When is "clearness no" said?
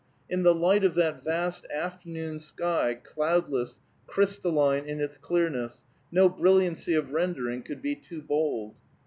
5.19-6.27